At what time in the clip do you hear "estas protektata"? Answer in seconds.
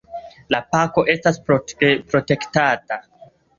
1.13-3.01